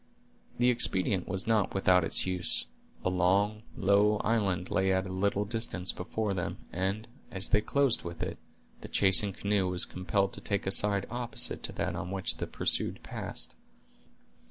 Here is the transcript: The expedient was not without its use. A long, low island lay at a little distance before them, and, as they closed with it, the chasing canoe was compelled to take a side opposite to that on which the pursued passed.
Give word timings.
The 0.57 0.71
expedient 0.71 1.27
was 1.27 1.45
not 1.45 1.75
without 1.75 2.03
its 2.03 2.25
use. 2.25 2.65
A 3.05 3.09
long, 3.11 3.61
low 3.77 4.17
island 4.23 4.71
lay 4.71 4.91
at 4.91 5.05
a 5.05 5.11
little 5.13 5.45
distance 5.45 5.91
before 5.91 6.33
them, 6.33 6.57
and, 6.73 7.07
as 7.29 7.49
they 7.49 7.61
closed 7.61 8.01
with 8.01 8.23
it, 8.23 8.39
the 8.79 8.87
chasing 8.87 9.31
canoe 9.31 9.67
was 9.69 9.85
compelled 9.85 10.33
to 10.33 10.41
take 10.41 10.65
a 10.65 10.71
side 10.71 11.05
opposite 11.11 11.61
to 11.65 11.71
that 11.73 11.95
on 11.95 12.09
which 12.09 12.37
the 12.37 12.47
pursued 12.47 13.03
passed. 13.03 13.55